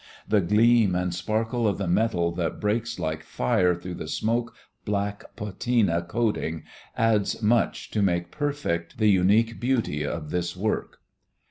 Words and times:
The 0.27 0.41
gleam 0.41 0.95
and 0.95 1.13
sparkle 1.13 1.67
of 1.67 1.77
the 1.77 1.87
metal 1.87 2.31
that 2.31 2.59
breaks 2.59 2.97
like 2.97 3.21
fire 3.21 3.75
through 3.75 3.93
the 3.93 4.07
smoke 4.07 4.55
black 4.83 5.25
patina 5.35 6.01
coating 6.01 6.63
adds 6.97 7.43
much 7.43 7.91
to 7.91 8.01
make 8.01 8.31
perfect 8.31 8.97
the 8.97 9.11
unique 9.11 9.59
beauty 9.59 10.03
of 10.03 10.31
this 10.31 10.57
work. 10.57 11.01